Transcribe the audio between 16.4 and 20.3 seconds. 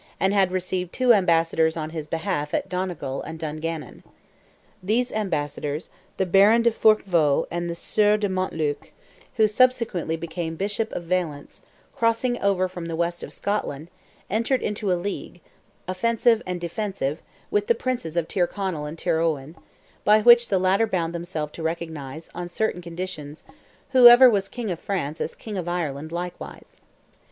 and defensive, with "the princes" of Tyrconnell and Tyrowen, by